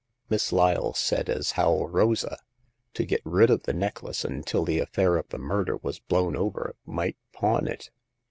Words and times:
Miss 0.31 0.51
Lyle 0.51 0.95
said 0.95 1.29
as 1.29 1.51
how 1.51 1.85
Rosa, 1.85 2.35
to 2.95 3.05
get 3.05 3.21
rid 3.23 3.51
of 3.51 3.61
the 3.61 3.73
necklace 3.73 4.25
until 4.25 4.65
the 4.65 4.79
affair 4.79 5.15
of 5.15 5.29
the 5.29 5.37
murder 5.37 5.77
was 5.83 5.99
blown 5.99 6.35
over, 6.35 6.75
might 6.87 7.17
pawn 7.33 7.67
it. 7.67 7.91